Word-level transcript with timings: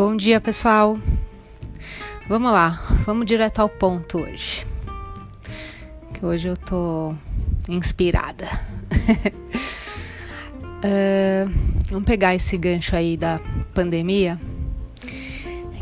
Bom 0.00 0.16
dia, 0.16 0.40
pessoal. 0.40 0.98
Vamos 2.26 2.50
lá, 2.50 2.82
vamos 3.04 3.26
direto 3.26 3.60
ao 3.60 3.68
ponto 3.68 4.20
hoje. 4.20 4.66
Que 6.14 6.24
hoje 6.24 6.48
eu 6.48 6.56
tô 6.56 7.14
inspirada. 7.68 8.48
uh, 10.82 11.52
vamos 11.90 12.06
pegar 12.06 12.34
esse 12.34 12.56
gancho 12.56 12.96
aí 12.96 13.14
da 13.14 13.38
pandemia 13.74 14.40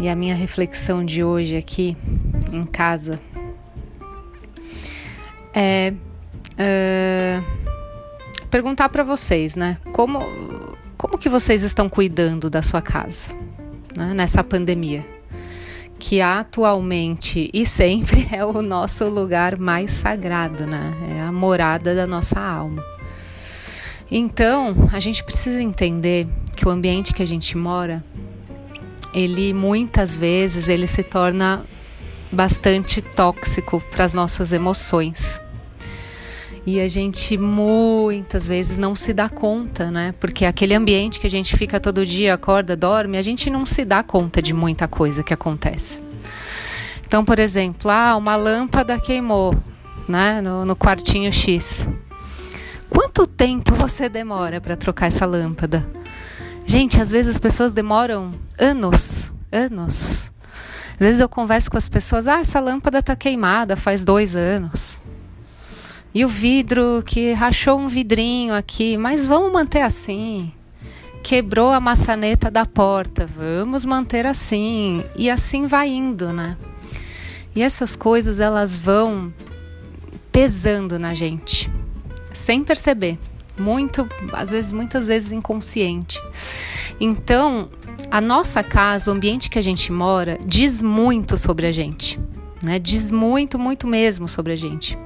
e 0.00 0.08
a 0.08 0.16
minha 0.16 0.34
reflexão 0.34 1.04
de 1.04 1.22
hoje 1.22 1.56
aqui 1.56 1.96
em 2.52 2.66
casa 2.66 3.20
é 5.54 5.94
uh, 6.54 7.44
perguntar 8.50 8.88
para 8.88 9.04
vocês, 9.04 9.54
né? 9.54 9.78
Como 9.92 10.18
como 10.96 11.16
que 11.16 11.28
vocês 11.28 11.62
estão 11.62 11.88
cuidando 11.88 12.50
da 12.50 12.62
sua 12.62 12.82
casa 12.82 13.38
né, 13.98 14.14
nessa 14.14 14.44
pandemia? 14.44 15.04
Que 15.98 16.20
atualmente 16.20 17.50
e 17.52 17.66
sempre 17.66 18.28
é 18.32 18.44
o 18.44 18.62
nosso 18.62 19.08
lugar 19.08 19.58
mais 19.58 19.90
sagrado, 19.90 20.66
né? 20.66 20.94
É 21.16 21.20
a 21.22 21.32
morada 21.32 21.94
da 21.94 22.06
nossa 22.06 22.40
alma. 22.40 22.82
Então, 24.10 24.88
a 24.92 25.00
gente 25.00 25.22
precisa 25.22 25.60
entender 25.60 26.26
que 26.56 26.66
o 26.66 26.70
ambiente 26.70 27.12
que 27.12 27.22
a 27.22 27.26
gente 27.26 27.56
mora, 27.56 28.02
ele 29.12 29.52
muitas 29.52 30.16
vezes 30.16 30.68
ele 30.68 30.86
se 30.86 31.02
torna 31.02 31.64
bastante 32.30 33.02
tóxico 33.02 33.82
para 33.90 34.04
as 34.04 34.14
nossas 34.14 34.52
emoções. 34.52 35.40
E 36.70 36.82
a 36.82 36.86
gente 36.86 37.38
muitas 37.38 38.46
vezes 38.46 38.76
não 38.76 38.94
se 38.94 39.14
dá 39.14 39.26
conta, 39.26 39.90
né? 39.90 40.14
Porque 40.20 40.44
aquele 40.44 40.74
ambiente 40.74 41.18
que 41.18 41.26
a 41.26 41.30
gente 41.30 41.56
fica 41.56 41.80
todo 41.80 42.04
dia, 42.04 42.34
acorda, 42.34 42.76
dorme, 42.76 43.16
a 43.16 43.22
gente 43.22 43.48
não 43.48 43.64
se 43.64 43.86
dá 43.86 44.02
conta 44.02 44.42
de 44.42 44.52
muita 44.52 44.86
coisa 44.86 45.22
que 45.22 45.32
acontece. 45.32 46.02
Então, 47.06 47.24
por 47.24 47.38
exemplo, 47.38 47.90
ah, 47.90 48.14
uma 48.16 48.36
lâmpada 48.36 49.00
queimou, 49.00 49.56
né? 50.06 50.42
No, 50.42 50.66
no 50.66 50.76
quartinho 50.76 51.32
X. 51.32 51.88
Quanto 52.90 53.26
tempo 53.26 53.74
você 53.74 54.06
demora 54.06 54.60
para 54.60 54.76
trocar 54.76 55.06
essa 55.06 55.24
lâmpada? 55.24 55.88
Gente, 56.66 57.00
às 57.00 57.10
vezes 57.10 57.36
as 57.36 57.40
pessoas 57.40 57.72
demoram 57.72 58.32
anos, 58.58 59.32
anos. 59.50 60.30
Às 60.92 61.06
vezes 61.06 61.20
eu 61.22 61.30
converso 61.30 61.70
com 61.70 61.78
as 61.78 61.88
pessoas, 61.88 62.28
ah, 62.28 62.40
essa 62.40 62.60
lâmpada 62.60 63.02
tá 63.02 63.16
queimada 63.16 63.74
faz 63.74 64.04
dois 64.04 64.36
anos. 64.36 65.00
E 66.14 66.24
o 66.24 66.28
vidro 66.28 67.02
que 67.04 67.32
rachou 67.32 67.78
um 67.78 67.88
vidrinho 67.88 68.54
aqui, 68.54 68.96
mas 68.96 69.26
vamos 69.26 69.52
manter 69.52 69.82
assim. 69.82 70.52
Quebrou 71.22 71.70
a 71.70 71.80
maçaneta 71.80 72.50
da 72.50 72.64
porta, 72.64 73.26
vamos 73.26 73.84
manter 73.84 74.26
assim. 74.26 75.04
E 75.16 75.28
assim 75.28 75.66
vai 75.66 75.88
indo, 75.88 76.32
né? 76.32 76.56
E 77.54 77.62
essas 77.62 77.94
coisas 77.94 78.40
elas 78.40 78.78
vão 78.78 79.32
pesando 80.32 80.98
na 80.98 81.14
gente, 81.14 81.70
sem 82.32 82.62
perceber. 82.64 83.18
Muito, 83.58 84.08
às 84.32 84.52
vezes, 84.52 84.72
muitas 84.72 85.08
vezes 85.08 85.32
inconsciente. 85.32 86.22
Então, 87.00 87.68
a 88.10 88.20
nossa 88.20 88.62
casa, 88.62 89.10
o 89.10 89.14
ambiente 89.14 89.50
que 89.50 89.58
a 89.58 89.62
gente 89.62 89.92
mora, 89.92 90.38
diz 90.46 90.80
muito 90.80 91.36
sobre 91.36 91.66
a 91.66 91.72
gente. 91.72 92.18
Né? 92.62 92.78
Diz 92.78 93.10
muito, 93.10 93.58
muito 93.58 93.86
mesmo 93.86 94.28
sobre 94.28 94.52
a 94.52 94.56
gente 94.56 94.98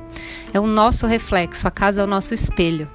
é 0.53 0.61
o 0.61 0.67
nosso 0.67 1.07
reflexo, 1.07 1.67
a 1.67 1.71
casa 1.71 2.03
é 2.03 2.05
o 2.05 2.07
nosso 2.07 2.35
espelho. 2.35 2.89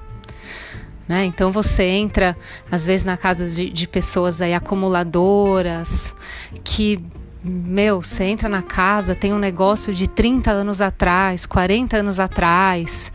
Né? 1.06 1.24
Então 1.24 1.50
você 1.50 1.84
entra, 1.84 2.36
às 2.70 2.86
vezes, 2.86 3.04
na 3.04 3.16
casa 3.16 3.48
de, 3.48 3.70
de 3.70 3.88
pessoas 3.88 4.40
aí 4.40 4.54
acumuladoras, 4.54 6.14
que, 6.62 7.02
meu, 7.42 8.02
você 8.02 8.24
entra 8.24 8.48
na 8.48 8.62
casa, 8.62 9.14
tem 9.14 9.32
um 9.32 9.38
negócio 9.38 9.94
de 9.94 10.06
30 10.06 10.50
anos 10.50 10.80
atrás, 10.80 11.46
40 11.46 11.96
anos 11.96 12.20
atrás. 12.20 13.10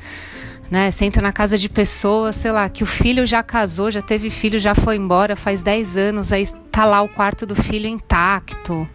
Né? 0.72 0.90
Você 0.90 1.06
entra 1.06 1.22
na 1.22 1.32
casa 1.32 1.56
de 1.56 1.70
pessoas, 1.70 2.36
sei 2.36 2.52
lá, 2.52 2.68
que 2.68 2.84
o 2.84 2.88
filho 2.88 3.28
já 3.28 3.44
casou, 3.44 3.92
já 3.92 4.02
teve 4.02 4.32
filho, 4.32 4.60
já 4.60 4.74
foi 4.74 4.96
embora 4.96 5.36
faz 5.36 5.62
10 5.62 5.98
anos, 5.98 6.34
aí 6.34 6.48
tá 6.72 6.84
lá 6.84 7.02
o 7.04 7.08
quarto 7.08 7.46
do 7.46 7.56
filho 7.56 7.88
intacto, 7.88 8.90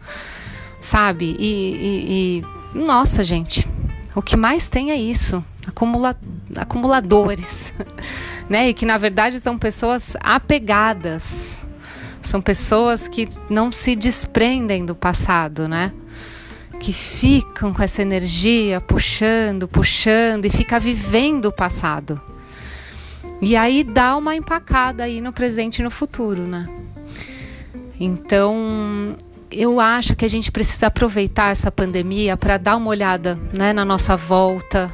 sabe? 0.80 1.36
E, 1.38 1.44
e, 1.44 2.42
e 2.74 2.78
nossa, 2.78 3.24
gente, 3.24 3.66
o 4.14 4.22
que 4.22 4.36
mais 4.36 4.68
tem 4.68 4.90
é 4.90 4.96
isso, 4.96 5.44
acumula, 5.66 6.16
acumuladores, 6.56 7.72
né? 8.48 8.68
E 8.68 8.74
que 8.74 8.86
na 8.86 8.98
verdade 8.98 9.40
são 9.40 9.58
pessoas 9.58 10.16
apegadas, 10.20 11.64
são 12.20 12.40
pessoas 12.40 13.08
que 13.08 13.28
não 13.48 13.72
se 13.72 13.94
desprendem 13.94 14.84
do 14.84 14.94
passado, 14.94 15.68
né? 15.68 15.92
Que 16.80 16.92
ficam 16.92 17.72
com 17.72 17.82
essa 17.82 18.02
energia 18.02 18.80
puxando, 18.80 19.66
puxando 19.66 20.44
e 20.44 20.50
fica 20.50 20.78
vivendo 20.78 21.46
o 21.46 21.52
passado. 21.52 22.20
E 23.40 23.56
aí 23.56 23.84
dá 23.84 24.16
uma 24.16 24.34
empacada 24.34 25.04
aí 25.04 25.20
no 25.20 25.32
presente 25.32 25.78
e 25.78 25.82
no 25.82 25.90
futuro, 25.90 26.42
né? 26.42 26.68
Então, 28.00 29.16
eu 29.50 29.80
acho 29.80 30.14
que 30.14 30.24
a 30.24 30.28
gente 30.28 30.52
precisa 30.52 30.88
aproveitar 30.88 31.50
essa 31.50 31.70
pandemia 31.70 32.36
para 32.36 32.56
dar 32.56 32.76
uma 32.76 32.90
olhada 32.90 33.38
né, 33.52 33.72
na 33.72 33.84
nossa 33.84 34.16
volta. 34.16 34.92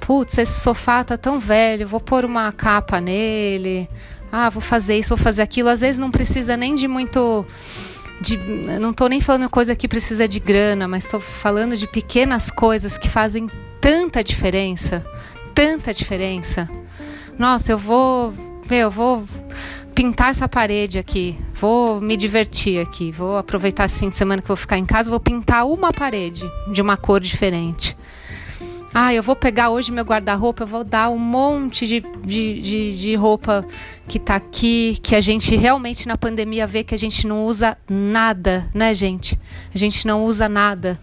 Putz, 0.00 0.38
esse 0.38 0.60
sofá 0.60 1.04
tá 1.04 1.16
tão 1.16 1.38
velho, 1.38 1.86
vou 1.86 2.00
pôr 2.00 2.24
uma 2.24 2.50
capa 2.52 3.00
nele. 3.00 3.88
Ah, 4.32 4.50
vou 4.50 4.60
fazer 4.60 4.98
isso, 4.98 5.10
vou 5.10 5.18
fazer 5.18 5.42
aquilo. 5.42 5.68
Às 5.68 5.80
vezes 5.80 5.98
não 5.98 6.10
precisa 6.10 6.56
nem 6.56 6.74
de 6.74 6.88
muito. 6.88 7.44
De, 8.20 8.36
não 8.80 8.90
estou 8.90 9.08
nem 9.08 9.20
falando 9.20 9.48
coisa 9.48 9.76
que 9.76 9.86
precisa 9.86 10.26
de 10.26 10.40
grana, 10.40 10.88
mas 10.88 11.04
estou 11.04 11.20
falando 11.20 11.76
de 11.76 11.86
pequenas 11.86 12.50
coisas 12.50 12.98
que 12.98 13.08
fazem 13.08 13.48
tanta 13.80 14.24
diferença. 14.24 15.04
Tanta 15.54 15.94
diferença. 15.94 16.68
Nossa, 17.38 17.72
eu 17.72 17.78
vou. 17.78 18.34
Meu, 18.68 18.80
eu 18.80 18.90
vou 18.90 19.24
pintar 19.94 20.30
essa 20.30 20.48
parede 20.48 20.98
aqui, 20.98 21.38
vou 21.60 22.00
me 22.00 22.16
divertir 22.16 22.80
aqui, 22.80 23.10
vou 23.10 23.36
aproveitar 23.36 23.86
esse 23.86 23.98
fim 23.98 24.08
de 24.08 24.14
semana 24.14 24.40
que 24.40 24.48
vou 24.48 24.56
ficar 24.56 24.78
em 24.78 24.86
casa, 24.86 25.10
vou 25.10 25.20
pintar 25.20 25.66
uma 25.66 25.92
parede 25.92 26.48
de 26.72 26.80
uma 26.80 26.96
cor 26.96 27.20
diferente. 27.20 27.96
Ah, 28.94 29.12
eu 29.12 29.22
vou 29.22 29.36
pegar 29.36 29.68
hoje 29.68 29.92
meu 29.92 30.04
guarda-roupa, 30.04 30.62
eu 30.62 30.66
vou 30.66 30.82
dar 30.82 31.10
um 31.10 31.18
monte 31.18 31.86
de, 31.86 32.00
de, 32.24 32.60
de, 32.60 32.98
de, 32.98 33.14
roupa 33.16 33.66
que 34.08 34.18
tá 34.18 34.36
aqui, 34.36 34.98
que 35.02 35.14
a 35.14 35.20
gente 35.20 35.54
realmente 35.56 36.08
na 36.08 36.16
pandemia 36.16 36.66
vê 36.66 36.82
que 36.82 36.94
a 36.94 36.98
gente 36.98 37.26
não 37.26 37.44
usa 37.44 37.76
nada, 37.88 38.66
né, 38.72 38.94
gente? 38.94 39.38
A 39.74 39.76
gente 39.76 40.06
não 40.06 40.24
usa 40.24 40.48
nada. 40.48 40.98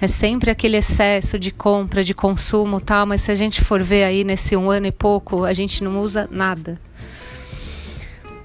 É 0.00 0.06
sempre 0.06 0.50
aquele 0.50 0.76
excesso 0.76 1.38
de 1.38 1.52
compra, 1.52 2.02
de 2.02 2.14
consumo 2.14 2.80
tal, 2.80 3.06
mas 3.06 3.20
se 3.20 3.30
a 3.30 3.34
gente 3.36 3.62
for 3.62 3.82
ver 3.82 4.04
aí 4.04 4.24
nesse 4.24 4.56
um 4.56 4.70
ano 4.70 4.86
e 4.86 4.92
pouco, 4.92 5.44
a 5.44 5.52
gente 5.52 5.82
não 5.84 6.00
usa 6.00 6.28
nada. 6.30 6.80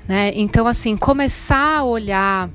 Né? 0.08 0.32
Então, 0.36 0.68
assim, 0.68 0.98
começar 0.98 1.78
a 1.78 1.84
olhar 1.84 2.50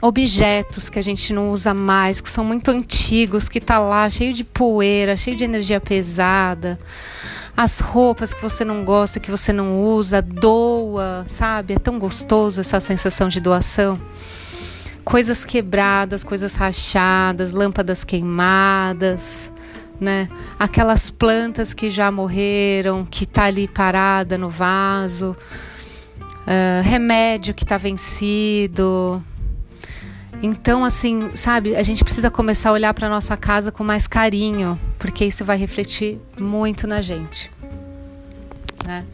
objetos 0.00 0.88
que 0.88 0.98
a 0.98 1.02
gente 1.02 1.32
não 1.32 1.50
usa 1.50 1.72
mais, 1.74 2.20
que 2.20 2.28
são 2.28 2.44
muito 2.44 2.70
antigos, 2.70 3.48
que 3.48 3.60
tá 3.60 3.78
lá 3.78 4.08
cheio 4.08 4.32
de 4.32 4.44
poeira, 4.44 5.16
cheio 5.16 5.36
de 5.36 5.44
energia 5.44 5.80
pesada. 5.80 6.78
As 7.56 7.80
roupas 7.80 8.32
que 8.32 8.40
você 8.40 8.64
não 8.64 8.84
gosta, 8.84 9.20
que 9.20 9.30
você 9.30 9.52
não 9.52 9.80
usa, 9.82 10.22
doa, 10.22 11.24
sabe? 11.26 11.74
É 11.74 11.78
tão 11.78 11.98
gostoso 11.98 12.60
essa 12.60 12.80
sensação 12.80 13.28
de 13.28 13.40
doação. 13.40 14.00
Coisas 15.04 15.44
quebradas, 15.44 16.24
coisas 16.24 16.54
rachadas, 16.54 17.52
lâmpadas 17.52 18.04
queimadas, 18.04 19.52
né? 20.00 20.28
Aquelas 20.58 21.10
plantas 21.10 21.74
que 21.74 21.90
já 21.90 22.10
morreram, 22.10 23.06
que 23.08 23.26
tá 23.26 23.44
ali 23.44 23.68
parada 23.68 24.38
no 24.38 24.48
vaso 24.48 25.36
uh, 26.46 26.82
remédio 26.82 27.54
que 27.54 27.64
está 27.64 27.76
vencido. 27.76 29.22
Então, 30.42 30.84
assim, 30.84 31.30
sabe, 31.34 31.76
a 31.76 31.82
gente 31.82 32.02
precisa 32.02 32.30
começar 32.30 32.70
a 32.70 32.72
olhar 32.72 32.92
para 32.94 33.08
nossa 33.08 33.36
casa 33.36 33.70
com 33.70 33.84
mais 33.84 34.06
carinho, 34.08 34.78
porque 34.98 35.24
isso 35.24 35.44
vai 35.44 35.56
refletir 35.56 36.18
muito 36.38 36.86
na 36.86 37.00
gente. 37.00 37.50
Né? 38.84 39.04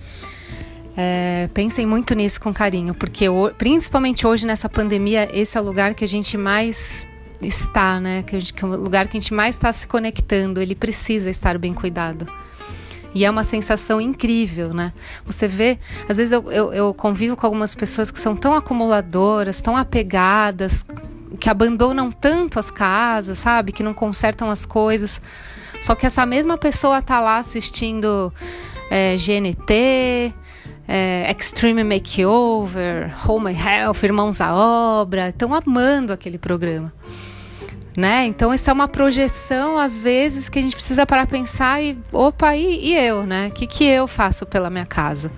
É, 0.97 1.49
pensem 1.53 1.87
muito 1.87 2.15
nisso 2.15 2.41
com 2.41 2.53
carinho, 2.53 2.95
porque 2.95 3.27
principalmente 3.57 4.27
hoje 4.27 4.47
nessa 4.47 4.69
pandemia, 4.69 5.29
esse 5.33 5.57
é 5.57 5.61
o 5.61 5.65
lugar 5.65 5.95
que 5.95 6.05
a 6.05 6.09
gente 6.09 6.37
mais 6.37 7.07
está, 7.41 8.01
né? 8.01 8.25
Que, 8.25 8.41
gente, 8.41 8.55
que 8.55 8.65
é 8.65 8.67
o 8.67 8.71
lugar 8.77 9.07
que 9.07 9.17
a 9.17 9.21
gente 9.21 9.33
mais 9.33 9.55
está 9.55 9.73
se 9.73 9.87
conectando. 9.87 10.61
Ele 10.61 10.75
precisa 10.75 11.31
estar 11.31 11.57
bem 11.59 11.73
cuidado. 11.73 12.27
E 13.15 13.25
é 13.25 13.31
uma 13.31 13.43
sensação 13.43 14.01
incrível, 14.01 14.75
né? 14.75 14.93
Você 15.25 15.49
vê, 15.49 15.79
às 16.09 16.19
vezes 16.19 16.33
eu, 16.33 16.51
eu, 16.53 16.73
eu 16.73 16.95
convivo 16.95 17.37
com 17.37 17.47
algumas 17.47 17.75
pessoas 17.75 18.11
que 18.11 18.21
são 18.21 18.37
tão 18.37 18.55
acumuladoras, 18.55 19.63
tão 19.63 19.77
apegadas, 19.77 20.85
que 21.41 21.49
abandonam 21.49 22.11
tanto 22.11 22.59
as 22.59 22.71
casas, 22.71 23.39
sabe? 23.39 23.73
Que 23.73 23.83
não 23.83 23.95
consertam 23.95 24.51
as 24.51 24.67
coisas. 24.67 25.21
Só 25.81 25.95
que 25.95 26.07
essa 26.07 26.27
mesma 26.27 26.59
pessoa 26.59 27.01
tá 27.01 27.21
lá 27.21 27.39
assistindo 27.39 28.33
é, 28.91 29.17
GNT, 29.17 30.35
é, 30.87 31.35
Extreme 31.39 31.85
Makeover, 31.85 33.15
Home 33.29 33.53
Health, 33.53 34.03
Irmãos 34.03 34.41
à 34.41 34.55
Obra, 34.55 35.29
estão 35.29 35.55
amando 35.55 36.13
aquele 36.13 36.39
programa. 36.39 36.93
Né? 37.99 38.27
Então, 38.27 38.55
isso 38.55 38.71
é 38.71 38.73
uma 38.73 38.87
projeção, 38.87 39.77
às 39.77 39.99
vezes, 39.99 40.49
que 40.49 40.61
a 40.61 40.63
gente 40.63 40.77
precisa 40.77 41.05
parar 41.05 41.27
pensar 41.27 41.83
e, 41.83 41.99
opa, 42.13 42.55
e, 42.55 42.91
e 42.91 42.95
eu, 42.95 43.27
né? 43.27 43.49
O 43.49 43.51
que, 43.51 43.67
que 43.67 43.83
eu 43.83 44.07
faço 44.07 44.47
pela 44.47 44.71
minha 44.71 44.87
casa? 44.87 45.33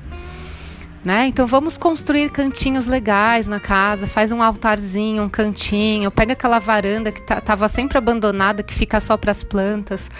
Né? 1.02 1.28
Então 1.28 1.46
vamos 1.46 1.78
construir 1.78 2.28
cantinhos 2.28 2.86
legais 2.86 3.48
na 3.48 3.58
casa, 3.58 4.06
faz 4.06 4.30
um 4.30 4.42
altarzinho, 4.42 5.22
um 5.22 5.28
cantinho, 5.30 6.10
pega 6.10 6.34
aquela 6.34 6.58
varanda 6.58 7.10
que 7.10 7.22
estava 7.22 7.66
sempre 7.66 7.96
abandonada, 7.96 8.62
que 8.62 8.74
fica 8.74 9.00
só 9.00 9.16
para 9.16 9.30
as 9.30 9.42
plantas, 9.42 10.10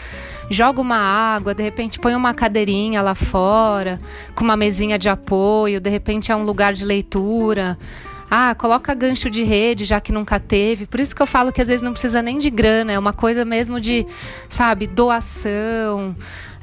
joga 0.49 0.81
uma 0.81 0.97
água, 0.97 1.53
de 1.53 1.63
repente 1.63 1.99
põe 1.99 2.15
uma 2.15 2.33
cadeirinha 2.33 3.03
lá 3.03 3.15
fora, 3.15 4.01
com 4.35 4.43
uma 4.43 4.57
mesinha 4.57 4.99
de 4.99 5.11
apoio, 5.11 5.79
de 5.79 5.91
repente 5.91 6.33
é 6.33 6.37
um 6.37 6.45
lugar 6.45 6.73
de 6.73 6.87
leitura. 6.87 7.77
Ah, 8.31 8.55
coloca 8.55 8.95
gancho 8.95 9.29
de 9.29 9.43
rede, 9.43 9.85
já 9.85 10.01
que 10.01 10.13
nunca 10.13 10.39
teve. 10.39 10.87
Por 10.87 11.01
isso 11.01 11.15
que 11.17 11.21
eu 11.21 11.27
falo 11.27 11.51
que 11.53 11.61
às 11.61 11.67
vezes 11.67 11.83
não 11.83 11.93
precisa 11.93 12.23
nem 12.23 12.39
de 12.39 12.49
grana, 12.49 12.93
é 12.93 12.99
uma 12.99 13.13
coisa 13.13 13.45
mesmo 13.45 13.81
de, 13.81 14.07
sabe, 14.49 14.87
doação 14.87 16.15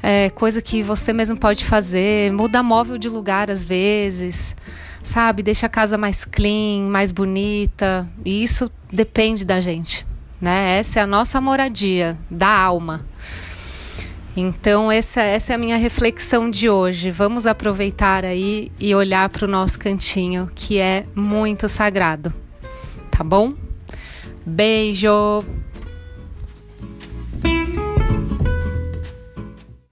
é, 0.02 0.30
coisa 0.30 0.62
que 0.62 0.82
você 0.82 1.12
mesmo 1.12 1.36
pode 1.36 1.64
fazer, 1.64 2.32
muda 2.32 2.62
móvel 2.62 2.98
de 2.98 3.08
lugar 3.08 3.50
às 3.50 3.64
vezes, 3.64 4.54
sabe? 5.02 5.42
Deixa 5.42 5.66
a 5.66 5.68
casa 5.68 5.98
mais 5.98 6.24
clean, 6.24 6.88
mais 6.88 7.12
bonita. 7.12 8.06
E 8.24 8.42
isso 8.42 8.70
depende 8.92 9.44
da 9.44 9.60
gente, 9.60 10.06
né? 10.40 10.78
Essa 10.78 11.00
é 11.00 11.02
a 11.02 11.06
nossa 11.06 11.40
moradia, 11.40 12.16
da 12.30 12.48
alma. 12.48 13.06
Então, 14.40 14.90
essa, 14.92 15.20
essa 15.20 15.52
é 15.52 15.56
a 15.56 15.58
minha 15.58 15.76
reflexão 15.76 16.48
de 16.48 16.70
hoje. 16.70 17.10
Vamos 17.10 17.44
aproveitar 17.44 18.24
aí 18.24 18.70
e 18.78 18.94
olhar 18.94 19.28
para 19.30 19.44
o 19.44 19.48
nosso 19.48 19.76
cantinho, 19.80 20.48
que 20.54 20.78
é 20.78 21.04
muito 21.12 21.68
sagrado. 21.68 22.32
Tá 23.10 23.24
bom? 23.24 23.54
Beijo! 24.46 25.44